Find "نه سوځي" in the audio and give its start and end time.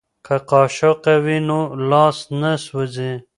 2.39-3.11